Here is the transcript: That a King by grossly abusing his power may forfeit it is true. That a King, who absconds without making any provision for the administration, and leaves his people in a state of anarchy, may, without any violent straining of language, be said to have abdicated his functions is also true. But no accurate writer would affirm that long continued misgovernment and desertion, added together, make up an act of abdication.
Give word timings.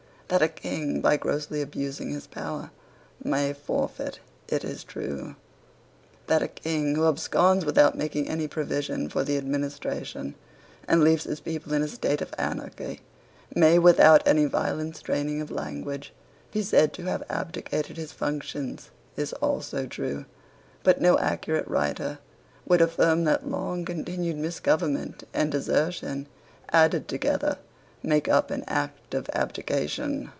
That 0.31 0.41
a 0.41 0.47
King 0.47 1.01
by 1.01 1.17
grossly 1.17 1.61
abusing 1.61 2.11
his 2.11 2.25
power 2.25 2.71
may 3.21 3.51
forfeit 3.51 4.21
it 4.47 4.63
is 4.63 4.85
true. 4.85 5.35
That 6.27 6.41
a 6.41 6.47
King, 6.47 6.95
who 6.95 7.03
absconds 7.05 7.65
without 7.65 7.97
making 7.97 8.29
any 8.29 8.47
provision 8.47 9.09
for 9.09 9.25
the 9.25 9.35
administration, 9.37 10.35
and 10.87 11.03
leaves 11.03 11.25
his 11.25 11.41
people 11.41 11.73
in 11.73 11.83
a 11.83 11.87
state 11.89 12.21
of 12.21 12.33
anarchy, 12.37 13.01
may, 13.53 13.77
without 13.77 14.25
any 14.25 14.45
violent 14.45 14.95
straining 14.95 15.41
of 15.41 15.51
language, 15.51 16.13
be 16.53 16.63
said 16.63 16.93
to 16.93 17.03
have 17.07 17.23
abdicated 17.29 17.97
his 17.97 18.13
functions 18.13 18.89
is 19.17 19.33
also 19.33 19.85
true. 19.85 20.23
But 20.83 21.01
no 21.01 21.19
accurate 21.19 21.67
writer 21.67 22.19
would 22.65 22.79
affirm 22.79 23.25
that 23.25 23.49
long 23.51 23.83
continued 23.83 24.37
misgovernment 24.37 25.25
and 25.33 25.51
desertion, 25.51 26.27
added 26.69 27.09
together, 27.09 27.57
make 28.03 28.27
up 28.27 28.49
an 28.49 28.63
act 28.65 29.13
of 29.13 29.29
abdication. 29.33 30.27